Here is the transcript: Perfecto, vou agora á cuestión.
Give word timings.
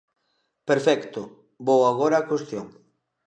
Perfecto, 0.69 1.21
vou 1.67 1.81
agora 1.85 2.21
á 2.21 2.27
cuestión. 2.31 2.67